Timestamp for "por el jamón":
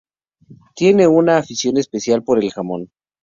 2.23-2.89